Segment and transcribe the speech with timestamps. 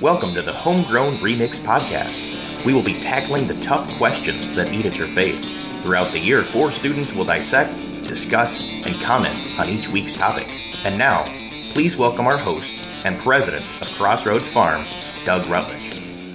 [0.00, 2.64] Welcome to the Homegrown Remix Podcast.
[2.64, 5.44] We will be tackling the tough questions that eat at your faith.
[5.82, 7.74] Throughout the year, four students will dissect,
[8.04, 10.48] discuss, and comment on each week's topic.
[10.84, 11.24] And now,
[11.72, 14.84] please welcome our host and president of Crossroads Farm,
[15.24, 15.92] Doug Rutledge.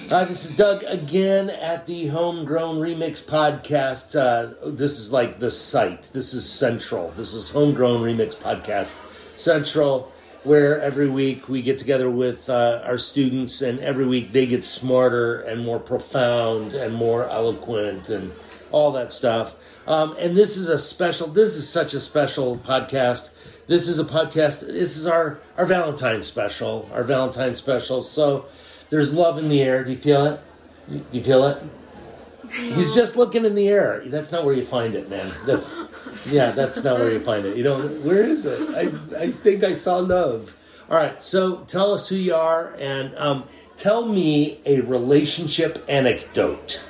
[0.09, 4.19] Hi, this is Doug again at the Homegrown Remix Podcast.
[4.19, 6.09] Uh, this is like the site.
[6.11, 7.11] This is central.
[7.11, 8.93] This is Homegrown Remix Podcast
[9.37, 10.12] Central,
[10.43, 14.63] where every week we get together with uh, our students, and every week they get
[14.63, 18.33] smarter and more profound and more eloquent and
[18.71, 19.55] all that stuff.
[19.87, 21.27] Um, and this is a special.
[21.27, 23.29] This is such a special podcast.
[23.67, 24.61] This is a podcast.
[24.61, 26.89] This is our our Valentine's special.
[26.93, 28.01] Our Valentine's special.
[28.01, 28.45] So
[28.89, 29.83] there's love in the air.
[29.83, 30.41] Do you feel it?
[30.89, 31.63] Do you feel it?
[32.51, 34.01] He's just looking in the air.
[34.05, 35.31] That's not where you find it, man.
[35.45, 35.73] That's
[36.25, 37.57] yeah, that's not where you find it.
[37.57, 38.03] You don't.
[38.03, 38.75] Where is it?
[38.75, 40.59] I I think I saw love.
[40.89, 41.23] All right.
[41.23, 43.45] So tell us who you are and um,
[43.77, 46.83] tell me a relationship anecdote,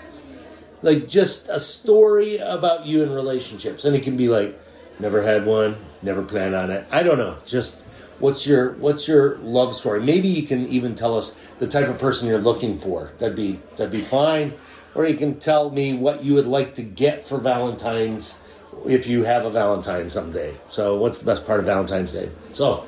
[0.81, 4.59] like just a story about you in relationships, and it can be like
[4.99, 6.85] never had one, never planned on it.
[6.91, 7.37] I don't know.
[7.45, 7.81] Just
[8.19, 10.01] what's your what's your love story?
[10.01, 13.11] Maybe you can even tell us the type of person you're looking for.
[13.19, 14.53] That'd be that'd be fine.
[14.95, 18.41] Or you can tell me what you would like to get for Valentine's
[18.85, 20.55] if you have a Valentine someday.
[20.69, 22.29] So, what's the best part of Valentine's Day?
[22.51, 22.85] So,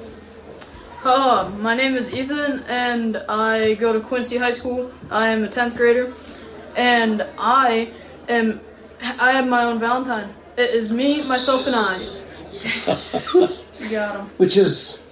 [1.03, 4.91] my name is Ethan, and I go to Quincy High School.
[5.11, 6.13] I am a tenth grader,
[6.75, 7.91] and I
[8.27, 8.61] am
[9.01, 10.33] I have my own Valentine.
[10.57, 11.99] It is me, myself, and I.
[13.79, 14.29] you got him.
[14.37, 15.04] which is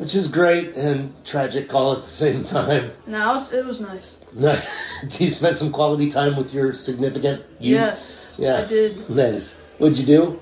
[0.00, 2.90] which is great and tragic all at the same time.
[3.06, 4.16] No, it was, it was nice.
[4.34, 5.04] Nice.
[5.18, 7.42] Do you spend some quality time with your significant?
[7.58, 7.74] You?
[7.76, 8.62] yes, Yeah.
[8.62, 9.08] I did.
[9.10, 9.60] Nice.
[9.78, 10.40] What'd you do?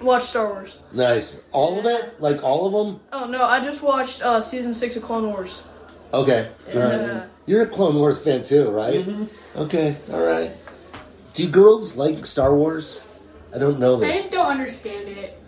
[0.00, 0.78] Watch Star Wars.
[0.92, 1.42] Nice.
[1.52, 2.20] All of it?
[2.20, 3.00] Like all of them?
[3.12, 5.62] Oh no, I just watched uh, season six of Clone Wars.
[6.12, 6.50] Okay.
[6.74, 7.00] All right.
[7.00, 7.24] Yeah.
[7.46, 9.06] You're a Clone Wars fan too, right?
[9.56, 9.96] Okay.
[10.12, 10.50] All right.
[11.34, 13.10] Do girls like Star Wars?
[13.54, 14.16] I don't know I this.
[14.16, 15.40] just don't understand it.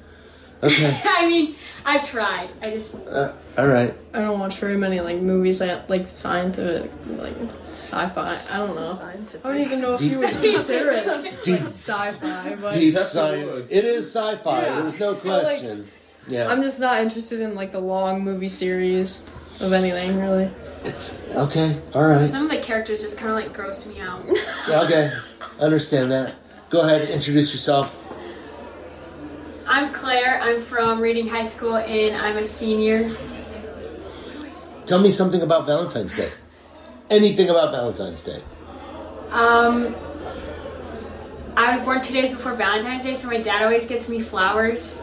[0.66, 1.00] Okay.
[1.04, 1.54] I mean,
[1.84, 2.50] I've tried.
[2.62, 3.94] I just Uh, all right.
[4.12, 7.34] I don't watch very many like movies that like scientific like
[7.74, 8.24] sci-fi.
[8.54, 8.84] I don't know.
[8.84, 9.44] Scientific.
[9.44, 13.66] I don't even know if you would consider it sci-fi, but Deep Definitely science.
[13.70, 14.62] It is sci-fi.
[14.62, 14.80] Yeah.
[14.82, 15.88] There's no But, like, question.
[16.28, 16.48] yeah.
[16.50, 19.26] I'm just not interested in like the long movie series
[19.60, 20.50] of anything really.
[20.84, 21.80] it's okay.
[21.94, 22.26] All right.
[22.26, 24.24] some of the characters just kind of like gross me out.
[24.68, 25.12] Yeah, okay.
[25.60, 26.34] Understand that.
[26.70, 27.08] Go ahead.
[27.10, 27.94] Introduce yourself.
[29.68, 30.40] I'm Claire.
[30.40, 33.16] I'm from Reading High School, and I'm a senior.
[34.86, 36.30] Tell me something about Valentine's Day.
[37.10, 38.42] Anything about Valentine's Day.
[39.30, 39.94] Um,
[41.56, 45.02] I was born two days before Valentine's Day, so my dad always gets me flowers,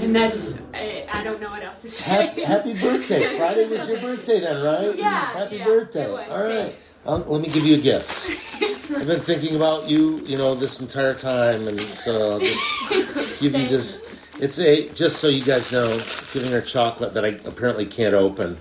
[0.00, 2.10] and that's I, I don't know what else to say.
[2.10, 3.36] Happy, happy birthday.
[3.36, 4.96] Friday was your birthday then, right?
[4.96, 6.06] Yeah, Happy yeah, birthday.
[6.10, 6.62] All right.
[6.62, 6.88] Thanks.
[7.06, 8.60] Um, let me give you a gift.
[8.90, 13.68] I've been thinking about you, you know, this entire time, and so just give you
[13.68, 14.16] this.
[14.40, 15.88] It's a just so you guys know,
[16.32, 18.56] giving her chocolate that I apparently can't open.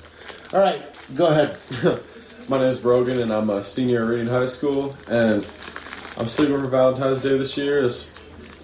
[0.53, 0.81] All right,
[1.16, 1.57] go ahead.
[2.50, 5.45] My name is Brogan, and I'm a senior at Reading High School, and
[6.17, 7.84] I'm sleeping for Valentine's Day this year.
[7.84, 8.09] It's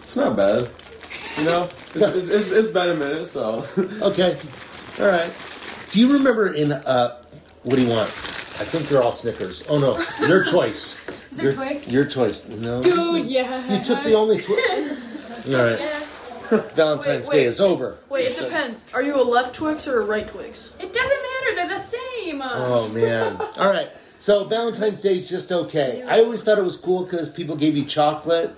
[0.03, 0.67] it's not bad,
[1.37, 1.63] you know.
[1.63, 3.65] It's, it's, it's, it's been a minute, so
[4.01, 4.37] Okay.
[4.99, 5.87] All right.
[5.91, 7.23] Do you remember in uh,
[7.63, 8.07] what do you want?
[8.57, 9.63] I think they're all Snickers.
[9.69, 10.97] Oh no, your choice.
[11.31, 11.87] Is your, it Twix?
[11.87, 12.47] Your choice.
[12.47, 12.81] No.
[12.81, 13.77] Dude, yeah.
[13.77, 15.47] You took the only Twix.
[15.47, 15.94] All right.
[16.75, 17.41] Valentine's Wait, wait.
[17.43, 17.97] Day is over.
[18.09, 18.85] Wait, it depends.
[18.93, 20.73] Are you a left Twix or a right Twix?
[20.79, 21.55] It doesn't matter.
[21.55, 22.41] They're the same.
[22.43, 23.35] Oh man.
[23.57, 23.89] All right.
[24.19, 26.03] So Valentine's Day is just okay.
[26.07, 28.55] I always thought it was cool because people gave you chocolate.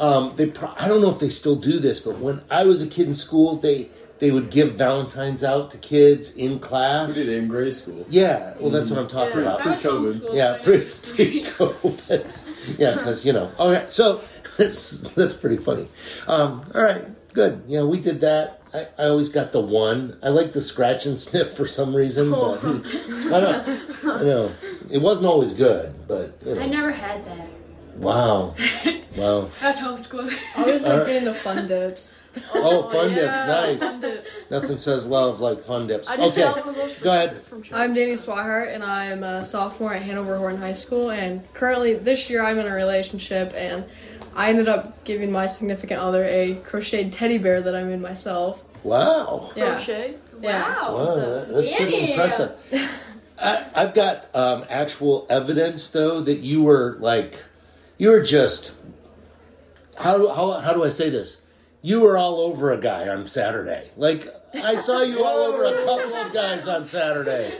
[0.00, 2.82] Um, they pro- I don't know if they still do this, but when I was
[2.82, 7.14] a kid in school, they they would give Valentines out to kids in we class.
[7.14, 8.06] did it in grade school.
[8.08, 9.56] Yeah, well, that's what I'm talking Yeah.
[9.56, 9.58] about.
[9.64, 10.30] That was Pre-COVID.
[10.30, 12.30] homeschooled, Yeah, so pretty, pretty COVID.
[12.78, 13.50] Yeah, because you know.
[13.58, 14.20] All right, so
[14.66, 15.88] that's that's pretty funny.
[16.26, 17.64] Um, all right, good.
[17.66, 18.60] Yeah, we did that.
[18.74, 20.18] I, I always got the one.
[20.22, 22.30] I like the scratch and sniff for some reason.
[22.30, 23.80] But, I know.
[24.04, 24.52] I know.
[24.90, 27.48] It wasn't always good, but you I never had that.
[27.96, 28.54] Wow.
[29.16, 29.50] Wow.
[29.60, 30.32] That's homeschooled.
[30.56, 31.06] I always like Alright.
[31.06, 32.14] getting the fun dips.
[32.54, 33.48] Oh, fun yeah, dips, fun
[33.90, 33.98] nice.
[33.98, 34.38] dips.
[34.50, 36.08] Nothing says love like fun dips.
[36.08, 37.44] I just Okay, got one of those from, go ahead.
[37.44, 37.62] from.
[37.72, 42.42] I'm Danny Swihart and I'm a sophomore at Hanover-Horton High School and currently this year
[42.42, 43.84] I'm in a relationship and
[44.34, 48.62] I ended up giving my significant other a crocheted teddy bear that I made myself.
[48.82, 49.52] Wow.
[49.54, 49.74] Yeah.
[49.74, 50.16] Crochet.
[50.40, 50.62] Yeah.
[50.80, 50.96] Wow.
[50.96, 52.52] Wow, that- that's pretty impressive.
[53.38, 57.42] I, I've got um, actual evidence, though, that you were like,
[57.98, 58.74] you were just,
[59.96, 61.42] how, how, how do I say this?
[61.82, 63.90] You were all over a guy on Saturday.
[63.96, 67.52] Like I saw you all over a couple of guys on Saturday.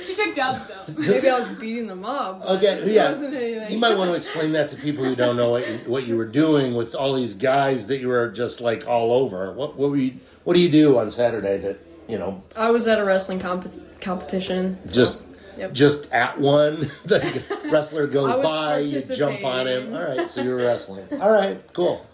[0.00, 0.94] She took dubs though.
[0.98, 2.40] Maybe I was beating them up.
[2.42, 3.10] but Okay, yeah.
[3.10, 3.72] wasn't anything.
[3.72, 6.16] You might want to explain that to people who don't know what you, what you
[6.16, 9.52] were doing with all these guys that you were just like all over.
[9.52, 10.12] What what were you,
[10.44, 11.78] what do you do on Saturday that
[12.08, 14.78] you know I was at a wrestling comp- competition.
[14.88, 15.24] just
[15.58, 15.72] Yep.
[15.72, 20.50] just at one the wrestler goes by you jump on him all right so you
[20.50, 22.06] were wrestling all right cool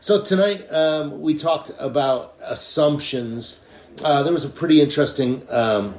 [0.00, 3.64] so tonight um, we talked about assumptions.
[4.02, 5.94] Uh, there was a pretty interesting um,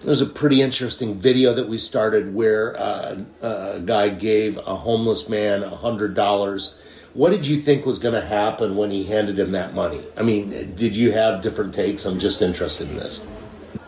[0.00, 4.76] there was a pretty interesting video that we started where uh, a guy gave a
[4.76, 6.78] homeless man a hundred dollars.
[7.14, 10.02] What did you think was going to happen when he handed him that money?
[10.16, 12.04] I mean did you have different takes?
[12.04, 13.26] I'm just interested in this.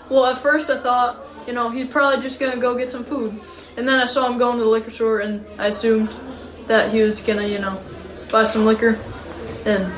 [0.09, 3.41] Well, at first I thought, you know, he'd probably just gonna go get some food,
[3.77, 6.15] and then I saw him going to the liquor store, and I assumed
[6.67, 7.83] that he was gonna, you know,
[8.31, 8.99] buy some liquor,
[9.69, 9.93] and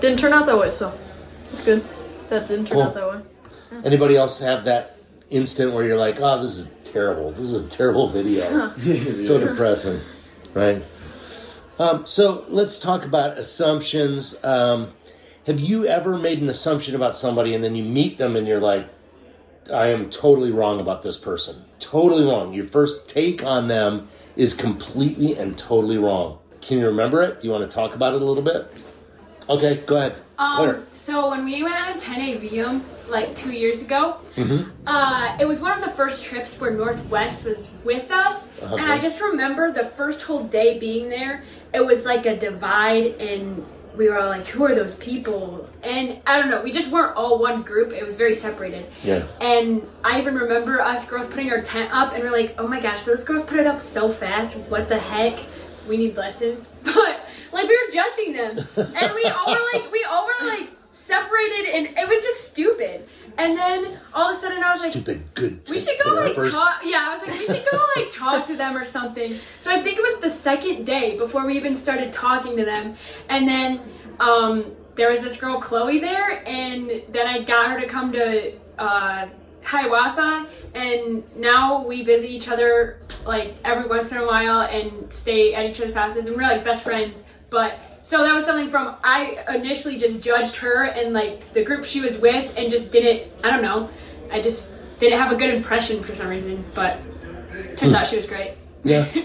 [0.00, 0.70] didn't turn out that way.
[0.70, 0.96] So
[1.50, 1.86] it's good
[2.28, 2.82] that didn't turn Cool.
[2.82, 3.20] out that way.
[3.84, 4.96] Anybody else have that
[5.30, 7.30] instant where you're like, oh, this is terrible.
[7.32, 8.72] This is a terrible video.
[9.22, 10.00] so depressing,
[10.54, 10.82] right?
[11.78, 14.42] Um, so let's talk about assumptions.
[14.44, 14.92] Um,
[15.46, 18.60] have you ever made an assumption about somebody and then you meet them and you're
[18.60, 18.88] like,
[19.72, 21.64] I am totally wrong about this person.
[21.78, 22.54] Totally wrong.
[22.54, 26.38] Your first take on them is completely and totally wrong.
[26.68, 27.40] Can you remember it?
[27.40, 28.70] Do you want to talk about it a little bit?
[29.48, 30.16] Okay, go ahead.
[30.38, 34.70] Um, so when we went on a 10 AVM like two years ago, Mm-hmm.
[34.86, 38.98] uh, it was one of the first trips where Northwest was with us, and I
[38.98, 41.42] just remember the first whole day being there.
[41.72, 43.64] It was like a divide, and
[43.96, 47.16] we were all like, "Who are those people?" And I don't know, we just weren't
[47.16, 47.94] all one group.
[47.94, 48.84] It was very separated.
[49.02, 49.24] Yeah.
[49.40, 52.78] And I even remember us girls putting our tent up, and we're like, "Oh my
[52.78, 54.58] gosh, those girls put it up so fast!
[54.68, 55.38] What the heck?
[55.88, 60.04] We need lessons." But like we were judging them, and we all were like, we
[60.04, 63.08] all were like separated, and it was just stupid.
[63.38, 66.36] And then all of a sudden, I was like, Stupid good we should go like
[66.36, 66.52] rappers.
[66.52, 66.80] talk.
[66.84, 69.38] Yeah, I was like, we should go like talk to them or something.
[69.60, 72.96] So I think it was the second day before we even started talking to them,
[73.28, 73.80] and then
[74.20, 78.52] um, there was this girl Chloe there, and then I got her to come to
[78.78, 79.26] uh,
[79.68, 85.52] Hiawatha, and now we visit each other like every once in a while and stay
[85.52, 87.22] at each other's houses, and we're like best friends.
[87.50, 91.84] But so that was something from I initially just judged her and like the group
[91.84, 93.30] she was with, and just didn't.
[93.44, 93.90] I don't know.
[94.32, 96.98] I just didn't have a good impression for some reason, but
[97.76, 97.94] turns hmm.
[97.94, 98.54] out she was great.
[98.84, 99.06] Yeah.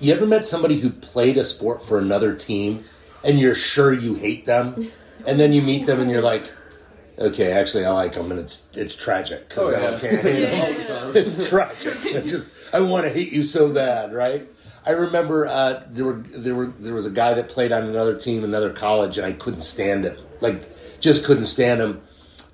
[0.00, 2.84] You ever met somebody who played a sport for another team
[3.22, 4.90] and you're sure you hate them?
[5.24, 6.52] And then you meet them and you're like,
[7.18, 10.60] okay, actually I like them and it's it's tragic because Oh, I can't hate them.
[10.60, 11.16] all the time.
[11.16, 11.96] It's tragic.
[12.04, 14.48] It's just I want to hate you so bad, right?
[14.86, 18.16] I remember uh, there were there were there was a guy that played on another
[18.16, 20.16] team, another college, and I couldn't stand him.
[20.40, 22.00] Like just couldn't stand him.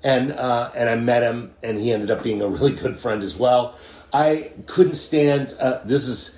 [0.03, 3.23] And uh, and I met him, and he ended up being a really good friend
[3.23, 3.77] as well.
[4.13, 5.53] I couldn't stand.
[5.59, 6.37] Uh, this is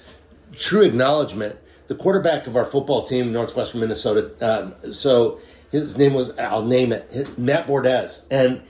[0.53, 1.57] true acknowledgement.
[1.87, 4.31] The quarterback of our football team, Northwestern Minnesota.
[4.41, 5.39] Um, so
[5.71, 8.61] his name was I'll name it Matt Bordez, and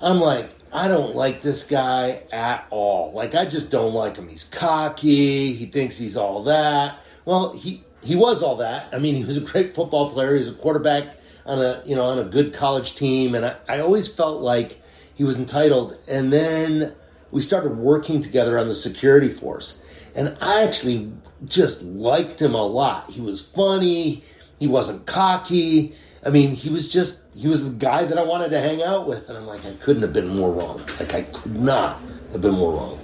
[0.00, 3.12] I'm like, I don't like this guy at all.
[3.12, 4.28] Like, I just don't like him.
[4.28, 5.52] He's cocky.
[5.52, 7.00] He thinks he's all that.
[7.24, 8.88] Well, he he was all that.
[8.92, 10.34] I mean, he was a great football player.
[10.34, 13.56] He was a quarterback on a you know on a good college team, and I,
[13.68, 14.80] I always felt like
[15.14, 15.98] he was entitled.
[16.06, 16.94] And then
[17.30, 19.82] we started working together on the security force,
[20.14, 21.12] and I actually
[21.44, 23.10] just liked him a lot.
[23.10, 24.24] He was funny.
[24.58, 25.94] He wasn't cocky.
[26.24, 29.06] I mean, he was just he was the guy that I wanted to hang out
[29.06, 30.84] with, and I'm like, I couldn't have been more wrong.
[30.98, 32.00] Like, I could not
[32.32, 33.00] have been more wrong.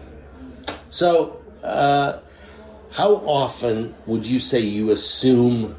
[0.90, 2.20] So, uh,
[2.90, 5.76] how often would you say you assume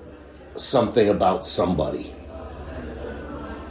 [0.56, 2.15] something about somebody?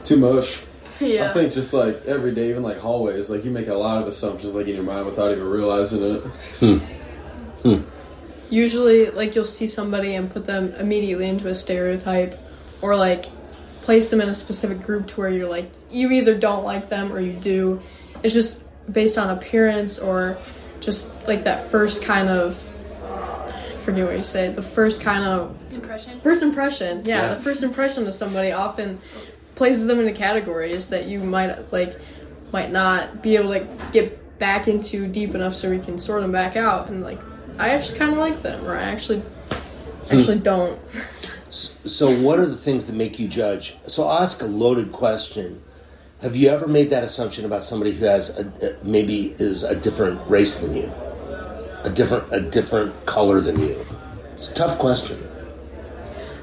[0.05, 0.63] Too much.
[1.01, 1.29] Yeah.
[1.29, 4.09] I think just like every day, even like hallways, like you make a lot of
[4.09, 6.23] assumptions like in your mind without even realizing
[6.63, 6.83] it.
[8.49, 12.39] Usually, like you'll see somebody and put them immediately into a stereotype,
[12.81, 13.27] or like
[13.87, 17.13] place them in a specific group to where you're like you either don't like them
[17.13, 17.81] or you do.
[18.25, 18.61] It's just
[18.93, 20.39] based on appearance or
[20.81, 22.61] just like that first kind of
[23.05, 24.51] I forget what you say.
[24.53, 26.21] The first kind of Impression.
[26.21, 27.05] first impression.
[27.05, 27.35] Yeah, Yeah.
[27.35, 28.99] the first impression of somebody often
[29.55, 31.97] places them into categories that you might like
[32.53, 36.33] might not be able to get back into deep enough so we can sort them
[36.33, 37.21] back out and like
[37.57, 40.19] I actually kind of like them or I actually hmm.
[40.19, 40.81] actually don't.
[41.49, 43.77] So, what are the things that make you judge?
[43.87, 45.63] So, I'll ask a loaded question.
[46.23, 50.21] Have you ever made that assumption about somebody who has a, maybe is a different
[50.29, 50.93] race than you,
[51.85, 53.87] a different a different color than you?
[54.35, 55.23] It's a tough question.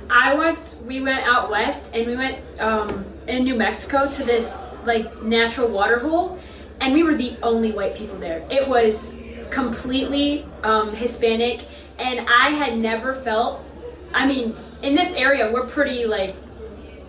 [0.09, 4.61] I once we went out west and we went um, in New Mexico to this
[4.85, 6.39] like natural water hole,
[6.79, 8.45] and we were the only white people there.
[8.49, 9.13] It was
[9.49, 11.65] completely um, Hispanic,
[11.99, 13.63] and I had never felt.
[14.13, 16.35] I mean, in this area, we're pretty like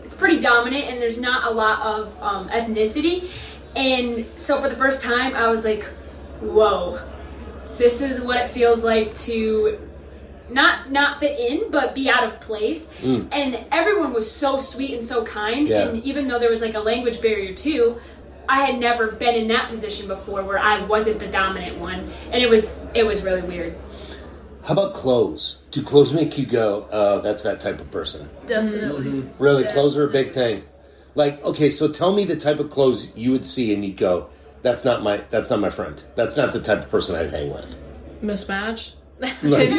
[0.02, 3.28] it's pretty dominant, and there's not a lot of um, ethnicity.
[3.76, 5.82] And so for the first time, I was like,
[6.40, 7.00] "Whoa,
[7.76, 9.78] this is what it feels like to
[10.50, 12.88] not not fit in but be out of place.
[13.02, 15.66] And everyone was so sweet and so kind.
[15.66, 15.88] Yeah.
[15.88, 18.00] and even though there was like a language barrier too
[18.46, 22.12] i had never been in that position before where i wasn't the dominant one.
[22.30, 23.74] And it was it was really weird
[24.64, 25.59] How about clothes?
[25.71, 28.28] Do clothes make you go, oh, that's that type of person?
[28.47, 29.04] Definitely.
[29.04, 29.42] Mm-hmm.
[29.42, 29.73] Really, Yeah.
[29.73, 30.62] clothes are a big thing.
[31.14, 34.28] Like, okay, so tell me the type of clothes you would see and you'd go,
[34.62, 36.02] that's not my that's not my friend.
[36.16, 37.76] That's not the type of person I'd hang with.
[38.23, 38.92] Mismatch.
[39.42, 39.71] Like-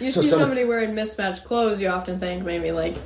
[0.00, 2.96] you So see some- somebody wearing mismatched clothes, you often think maybe like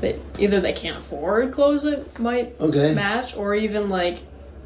[0.00, 2.94] they either they can't afford clothes that might Okay.
[2.94, 4.18] match, or even like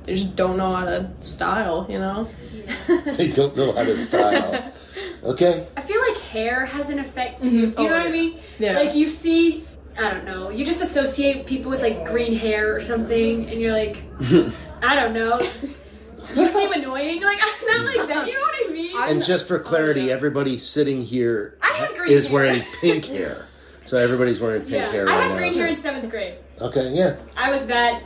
[0.04, 1.86] they just don't know how to style.
[1.88, 2.28] You know,
[3.16, 4.72] they don't know how to style.
[5.26, 5.66] Okay.
[5.76, 7.50] i feel like hair has an effect mm-hmm.
[7.50, 8.78] too do you Oh, know what i mean Yeah.
[8.78, 9.64] like you see
[9.98, 13.72] i don't know you just associate people with like green hair or something and you're
[13.72, 14.02] like
[14.82, 15.40] i don't know
[16.34, 19.46] you seem annoying like I'm not like that you know what i mean And just
[19.48, 20.12] for oh, clarity, Oh, yeah.
[20.14, 22.34] everybody sitting here I had green is hair.
[22.34, 23.46] wearing pink hair.
[23.84, 25.36] So everybody's wearing pink yeah hair i right had now.
[25.36, 27.16] green hair in seventh grade Okay, yeah.
[27.36, 28.02] I was that.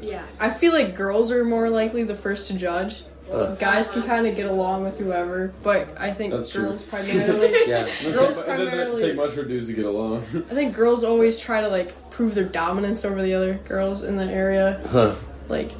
[0.00, 0.24] Yeah.
[0.40, 3.04] I feel like girls are more likely the first to judge.
[3.30, 3.54] Uh.
[3.56, 6.66] Guys can kind of get along with whoever, but I think That's true.
[6.66, 7.50] girls primarily.
[7.66, 7.84] Yeah.
[8.02, 10.18] Girls doesn't primarily- take much for dudes to get along.
[10.50, 14.16] I think girls always try to like prove their dominance over the other girls in
[14.16, 14.80] the area.
[14.90, 15.16] Huh.
[15.48, 15.72] Like,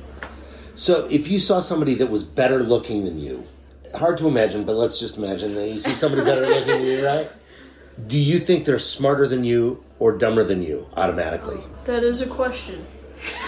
[0.75, 3.47] So if you saw somebody that was better looking than you,
[3.95, 7.07] hard to imagine, but let's just imagine that you see somebody better looking than you,
[7.07, 7.31] right?
[8.07, 11.61] Do you think they're smarter than you or dumber than you automatically?
[11.85, 12.87] That is a question.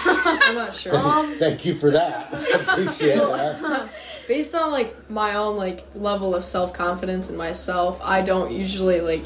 [0.05, 0.93] I'm not sure.
[1.39, 2.29] Thank you for that.
[2.33, 2.39] I
[2.73, 3.91] appreciate that.
[4.29, 9.01] Based on like my own like level of self confidence in myself, I don't usually
[9.01, 9.23] like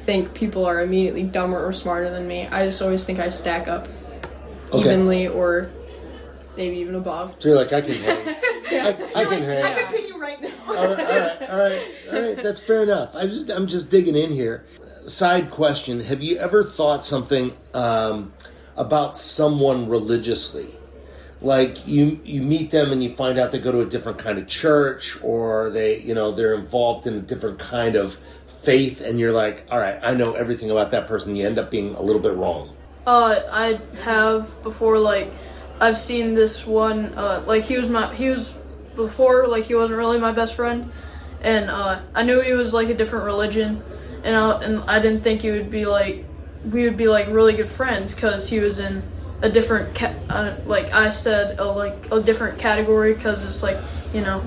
[0.00, 2.46] think people are immediately dumber or smarter than me.
[2.46, 3.88] I just always think I stack up
[4.72, 4.80] Okay.
[4.80, 5.70] evenly or
[6.56, 7.36] maybe even above.
[7.38, 8.28] So you're like, I can hang.
[8.28, 9.64] I, I can hang.
[9.64, 10.50] I can pin you right now.
[10.66, 12.42] all right, all right, all right, all right.
[12.42, 13.14] That's fair enough.
[13.14, 14.64] I just, I'm just digging in here.
[15.06, 18.32] Side question: Have you ever thought something um,
[18.76, 20.76] about someone religiously?
[21.40, 24.38] Like you, you meet them and you find out they go to a different kind
[24.38, 28.18] of church, or they, you know, they're involved in a different kind of
[28.64, 31.36] faith, and you're like, all right, I know everything about that person.
[31.36, 32.74] You end up being a little bit wrong.
[33.06, 34.98] Uh, I have before.
[34.98, 35.30] Like,
[35.80, 37.12] I've seen this one.
[37.14, 38.54] Uh, like he was my he was
[38.96, 39.46] before.
[39.46, 40.90] Like he wasn't really my best friend,
[41.42, 43.82] and uh, I knew he was like a different religion,
[44.22, 46.24] and I, and I didn't think he would be like
[46.70, 49.02] we would be like really good friends because he was in
[49.42, 53.78] a different ca- uh, like I said a, like a different category because it's like
[54.12, 54.42] you know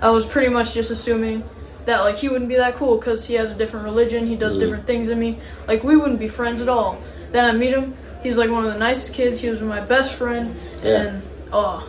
[0.00, 1.44] I was pretty much just assuming
[1.86, 4.56] that like he wouldn't be that cool because he has a different religion, he does
[4.56, 5.38] different things than me.
[5.66, 6.98] Like we wouldn't be friends at all.
[7.32, 7.94] Then I meet him.
[8.22, 9.40] He's like one of the nicest kids.
[9.40, 11.02] He was my best friend, Yeah.
[11.02, 11.88] and oh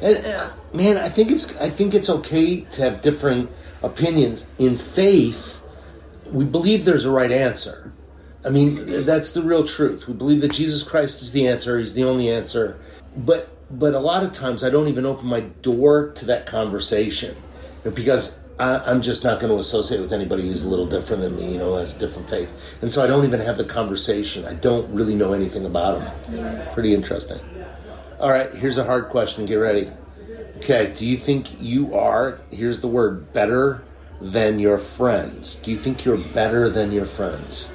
[0.00, 3.50] And, yeah, man i think it's i think it's okay to have different
[3.82, 5.60] opinions in faith
[6.30, 7.92] we believe there's a right answer
[8.44, 10.06] i mean that's the real truth.
[10.06, 11.78] We believe that jesus christ is the answer.
[11.78, 12.78] He's the only answer.
[13.16, 17.36] But but a lot of times i don't even open my door to that conversation
[17.82, 21.36] because I, i'm just not going to associate with anybody who's a little different than
[21.36, 22.50] me you know has a different faith.
[22.82, 24.44] And so i don't even have the conversation.
[24.44, 27.40] I don't really know anything about them pretty interesting.
[28.20, 29.46] All right here's a hard question.
[29.46, 29.90] Get ready.
[30.62, 33.82] Okay, do you think you are, here's the word, better
[34.20, 35.56] than your friends?
[35.56, 37.72] Do you think you're better than your friends?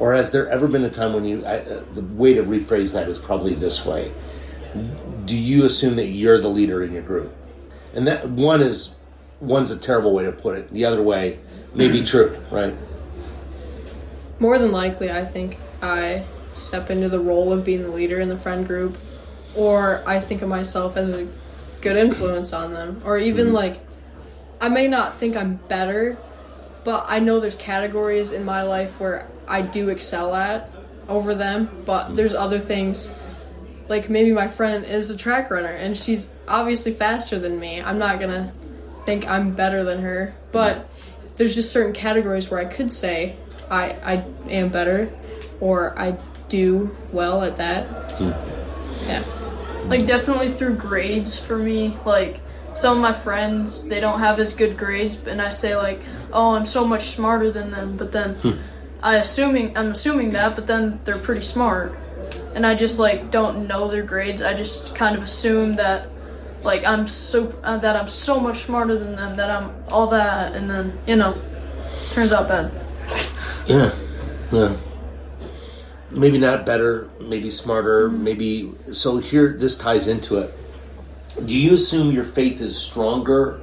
[0.00, 2.94] Or has there ever been a time when you, I, uh, the way to rephrase
[2.94, 4.12] that is probably this way.
[5.26, 7.36] Do you assume that you're the leader in your group?
[7.94, 8.96] And that one is,
[9.40, 10.72] one's a terrible way to put it.
[10.72, 11.38] The other way
[11.74, 12.74] may be true, right?
[14.38, 18.30] More than likely, I think I step into the role of being the leader in
[18.30, 18.96] the friend group,
[19.54, 21.28] or I think of myself as a
[21.82, 23.80] good influence on them, or even like
[24.62, 26.16] I may not think I'm better,
[26.84, 30.70] but I know there's categories in my life where I do excel at
[31.08, 33.14] over them, but there's other things
[33.88, 37.82] like maybe my friend is a track runner and she's obviously faster than me.
[37.82, 38.52] I'm not gonna
[39.04, 40.88] think I'm better than her, but
[41.36, 43.36] there's just certain categories where I could say
[43.68, 45.12] I I am better
[45.60, 46.16] or I
[46.48, 48.12] do well at that.
[48.12, 48.30] Hmm.
[49.06, 49.24] Yeah.
[49.86, 51.96] like definitely through grades for me.
[52.04, 52.40] Like
[52.74, 56.00] some of my friends, they don't have as good grades, and I say like,
[56.32, 57.96] oh, I'm so much smarter than them.
[57.96, 58.52] But then hmm.
[59.02, 61.96] I assuming I'm assuming that, but then they're pretty smart,
[62.54, 64.42] and I just like don't know their grades.
[64.42, 66.08] I just kind of assume that
[66.62, 70.54] like I'm so uh, that I'm so much smarter than them that I'm all that,
[70.54, 71.40] and then you know,
[72.10, 72.72] turns out bad.
[73.66, 73.94] Yeah,
[74.50, 74.76] yeah.
[76.10, 78.72] Maybe not better, maybe smarter, maybe.
[78.90, 80.52] So here, this ties into it.
[81.46, 83.60] Do you assume your faith is stronger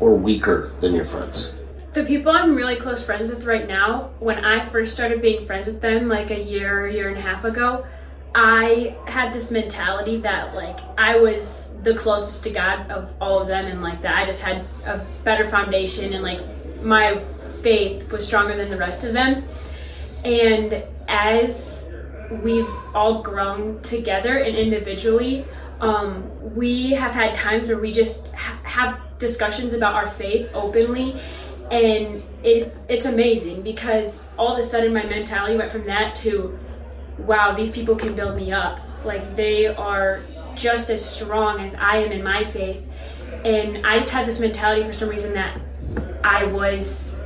[0.00, 1.54] or weaker than your friends?
[1.96, 5.66] The people I'm really close friends with right now, when I first started being friends
[5.66, 7.86] with them, like a year, year and a half ago,
[8.34, 13.48] I had this mentality that like I was the closest to God of all of
[13.48, 16.42] them, and like that I just had a better foundation, and like
[16.82, 17.24] my
[17.62, 19.44] faith was stronger than the rest of them.
[20.22, 21.88] And as
[22.42, 25.46] we've all grown together and individually,
[25.80, 31.18] um, we have had times where we just ha- have discussions about our faith openly,
[31.70, 36.58] and it it's amazing because all of a sudden my mentality went from that to,
[37.18, 38.80] wow, these people can build me up.
[39.04, 40.22] Like they are
[40.54, 42.86] just as strong as I am in my faith,
[43.44, 45.60] and I just had this mentality for some reason that
[46.24, 47.16] I was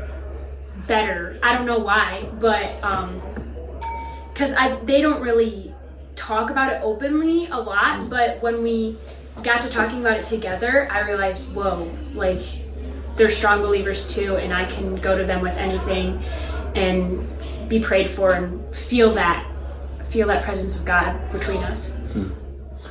[0.87, 1.38] better.
[1.42, 3.20] I don't know why, but um,
[4.32, 5.75] because I they don't really
[6.16, 8.97] talk about it openly a lot, but when we
[9.42, 12.42] got to talking about it together, I realized, whoa, like
[13.21, 16.23] they're strong believers too, and I can go to them with anything
[16.75, 17.29] and
[17.69, 19.47] be prayed for and feel that
[20.07, 21.91] feel that presence of God between us.
[22.15, 22.31] Hmm.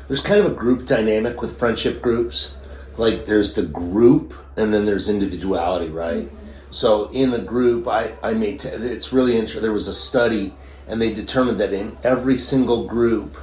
[0.08, 2.58] There's kind of a group dynamic with friendship groups.
[2.96, 6.28] Like there's the group and then there's individuality, right?
[6.28, 6.38] Mm-hmm.
[6.70, 9.64] So in the group, I, I made, t- it's really interesting.
[9.64, 10.54] There was a study
[10.88, 13.36] and they determined that in every single group,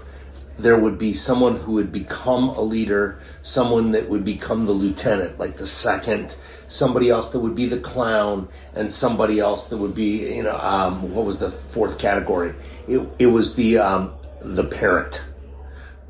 [0.59, 5.39] there would be someone who would become a leader, someone that would become the lieutenant,
[5.39, 9.95] like the second, somebody else that would be the clown, and somebody else that would
[9.95, 12.55] be, you know, um, what was the fourth category?
[12.89, 15.25] It, it was the um, the parent.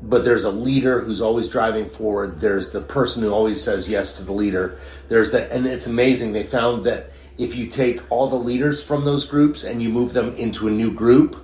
[0.01, 2.39] But there's a leader who's always driving forward.
[2.39, 4.77] There's the person who always says yes to the leader.
[5.09, 6.33] There's the, and it's amazing.
[6.33, 10.13] They found that if you take all the leaders from those groups and you move
[10.13, 11.43] them into a new group,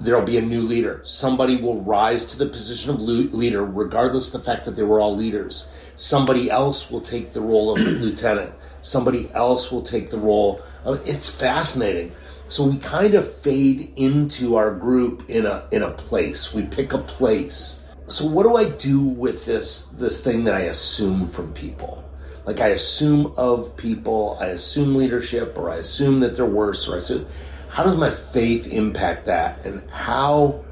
[0.00, 1.00] there'll be a new leader.
[1.04, 5.00] Somebody will rise to the position of leader, regardless of the fact that they were
[5.00, 5.70] all leaders.
[5.96, 8.52] Somebody else will take the role of lieutenant.
[8.82, 11.06] Somebody else will take the role of.
[11.06, 12.12] It's fascinating.
[12.48, 16.54] So we kind of fade into our group in a in a place.
[16.54, 17.82] We pick a place.
[18.06, 22.04] So what do I do with this this thing that I assume from people?
[22.44, 26.94] Like I assume of people, I assume leadership, or I assume that they're worse, or
[26.94, 27.26] I assume
[27.68, 30.64] how does my faith impact that and how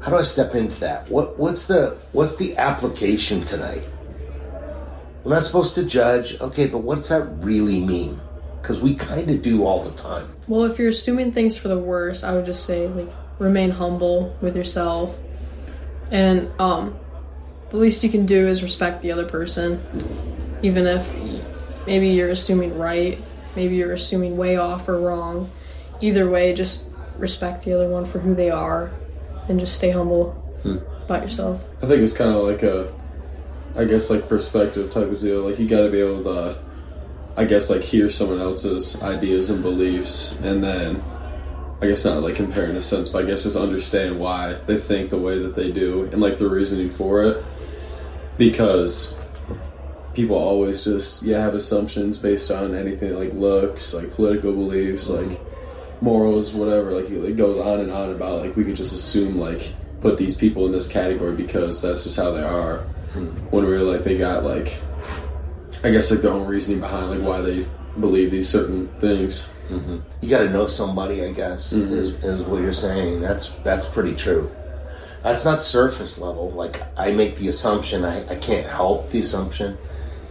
[0.00, 1.10] how do I step into that?
[1.10, 3.82] What what's the what's the application tonight?
[5.24, 8.20] We're not supposed to judge, okay, but what's that really mean?
[8.60, 10.32] Because we kind of do all the time.
[10.48, 14.36] Well, if you're assuming things for the worst, I would just say like remain humble
[14.40, 15.16] with yourself,
[16.10, 16.98] and um,
[17.70, 21.14] the least you can do is respect the other person, even if
[21.86, 23.22] maybe you're assuming right,
[23.56, 25.50] maybe you're assuming way off or wrong.
[26.00, 28.90] Either way, just respect the other one for who they are,
[29.48, 30.34] and just stay humble
[31.04, 31.62] about yourself.
[31.82, 32.92] I think it's kind of like a,
[33.76, 35.42] I guess like perspective type of deal.
[35.42, 36.58] Like you got to be able to,
[37.36, 41.02] I guess like hear someone else's ideas and beliefs, and then,
[41.80, 44.76] I guess not like compare in a sense, but I guess just understand why they
[44.76, 47.44] think the way that they do and like the reasoning for it,
[48.36, 49.14] because
[50.12, 55.30] people always just yeah have assumptions based on anything like looks, like political beliefs, mm-hmm.
[55.30, 55.40] like
[56.02, 56.90] morals, whatever.
[56.90, 60.34] Like it goes on and on about like we could just assume like put these
[60.34, 62.84] people in this category because that's just how they are.
[63.14, 64.80] When really like they got like
[65.82, 67.66] I guess like their own reasoning behind like why they
[67.98, 69.48] believe these certain things.
[70.20, 71.94] You got to know somebody, I guess, mm-hmm.
[71.94, 73.20] is, is what you're saying.
[73.20, 74.50] That's that's pretty true.
[75.22, 76.50] That's not surface level.
[76.50, 79.78] Like I make the assumption, I, I can't help the assumption.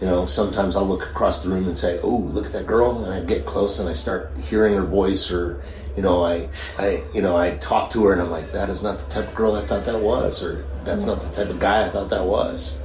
[0.02, 3.04] You know, sometimes I'll look across the room and say, "Oh, look at that girl,"
[3.04, 5.62] and I get close and I start hearing her voice, or
[5.98, 8.82] you know, I, I, you know, I talk to her and I'm like, "That is
[8.82, 11.60] not the type of girl I thought that was," or "That's not the type of
[11.60, 12.80] guy I thought that was."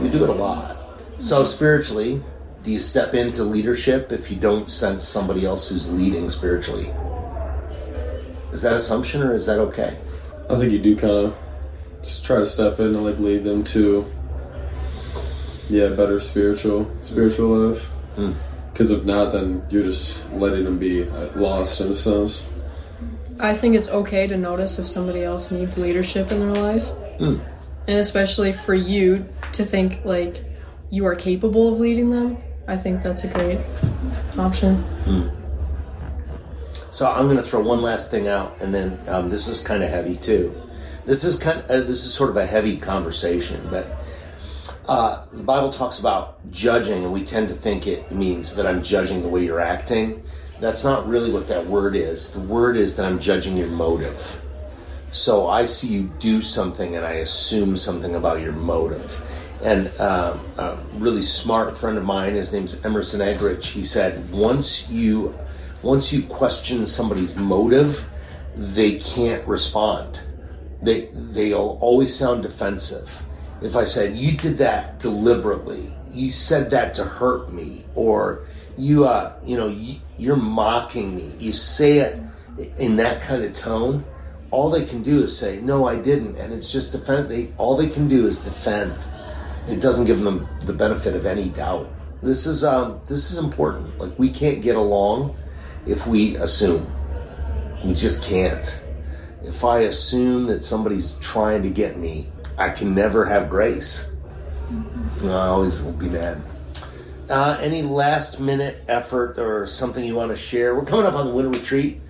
[0.00, 1.00] We do it a lot.
[1.18, 2.22] So spiritually,
[2.62, 6.92] do you step into leadership if you don't sense somebody else who's leading spiritually?
[8.52, 9.98] Is that assumption or is that okay?
[10.50, 11.38] I think you do kind of
[12.02, 14.06] just try to step in and like lead them to
[15.68, 17.88] yeah better spiritual spiritual life.
[18.72, 22.48] Because if not, then you're just letting them be uh, lost in a sense.
[23.40, 26.88] I think it's okay to notice if somebody else needs leadership in their life.
[27.86, 30.44] And especially for you to think like
[30.90, 32.38] you are capable of leading them.
[32.66, 33.60] I think that's a great
[34.36, 34.84] option.
[36.90, 39.82] So I'm going to throw one last thing out, and then um, this is kind
[39.82, 40.54] of heavy too.
[41.04, 41.60] This is kind.
[41.60, 43.97] Of, uh, this is sort of a heavy conversation, but
[44.88, 48.82] uh, the Bible talks about judging, and we tend to think it means that I'm
[48.82, 50.22] judging the way you're acting.
[50.60, 52.32] That's not really what that word is.
[52.32, 54.42] The word is that I'm judging your motive.
[55.12, 59.20] So I see you do something, and I assume something about your motive.
[59.62, 63.64] And um, a really smart friend of mine, his name's Emerson Eggerichs.
[63.66, 65.36] He said, once you
[65.82, 68.08] once you question somebody's motive,
[68.56, 70.20] they can't respond.
[70.82, 73.22] They they'll always sound defensive.
[73.60, 79.06] If I said you did that deliberately, you said that to hurt me, or you
[79.06, 81.32] uh you know you, you're mocking me.
[81.38, 82.20] You say it
[82.78, 84.04] in that kind of tone.
[84.50, 87.28] All they can do is say no, I didn't, and it's just defend.
[87.28, 88.96] They all they can do is defend.
[89.66, 91.90] It doesn't give them the benefit of any doubt.
[92.22, 93.98] This is um this is important.
[93.98, 95.36] Like we can't get along
[95.86, 96.86] if we assume.
[97.84, 98.80] We just can't.
[99.42, 104.10] If I assume that somebody's trying to get me, I can never have grace.
[105.22, 106.42] I always will be mad.
[107.30, 110.74] Uh, any last minute effort or something you want to share?
[110.74, 111.94] We're coming up on the winter retreat.
[111.94, 112.00] You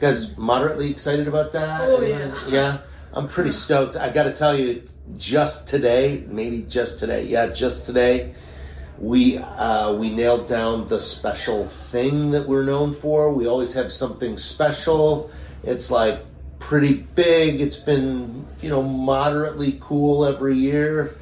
[0.00, 1.80] guys, moderately excited about that?
[1.82, 2.34] Oh, yeah.
[2.48, 2.78] Yeah?
[3.12, 3.94] I'm pretty stoked.
[3.94, 4.82] I got to tell you,
[5.16, 8.34] just today, maybe just today, yeah, just today,
[8.98, 13.32] we uh, we nailed down the special thing that we're known for.
[13.32, 15.30] We always have something special.
[15.62, 16.24] It's like
[16.64, 17.60] pretty big.
[17.60, 21.16] It's been you know moderately cool every year.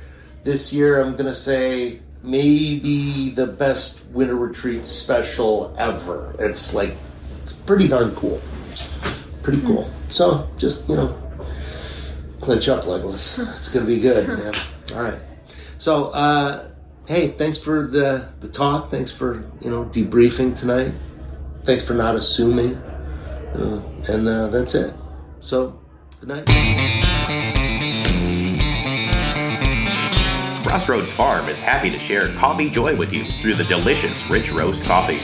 [0.45, 6.35] This year, I'm gonna say maybe the best winter retreat special ever.
[6.39, 6.95] It's like
[7.43, 8.41] it's pretty darn cool.
[9.43, 9.91] Pretty cool.
[10.09, 11.21] So just you know,
[12.41, 13.45] clinch up, Legolas.
[13.57, 14.55] It's gonna be good, man.
[14.95, 15.19] All right.
[15.79, 16.11] So.
[16.11, 16.69] uh
[17.09, 18.89] hey, thanks for the, the talk.
[18.89, 20.93] Thanks for, you know, debriefing tonight.
[21.65, 22.77] Thanks for not assuming.
[22.77, 24.95] Uh, and uh, that's it.
[25.43, 25.79] So,
[26.21, 26.47] good night.
[30.65, 34.83] Crossroads Farm is happy to share coffee joy with you through the delicious Rich Roast
[34.85, 35.21] coffee.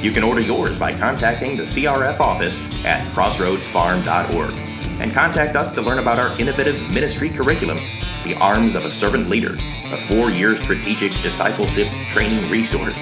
[0.00, 4.54] You can order yours by contacting the CRF office at crossroadsfarm.org
[5.00, 7.78] and contact us to learn about our innovative ministry curriculum,
[8.24, 9.58] The Arms of a Servant Leader
[9.92, 12.98] a four year strategic discipleship training resource.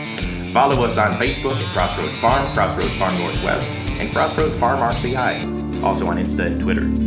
[0.53, 6.07] Follow us on Facebook at Crossroads Farm, Crossroads Farm Northwest, and Crossroads Farm RCI, also
[6.07, 7.04] on Insta and Twitter.